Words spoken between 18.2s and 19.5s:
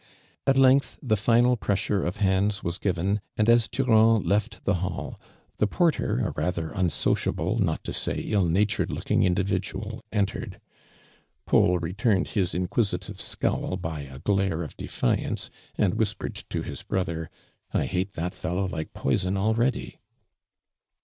fellow like poison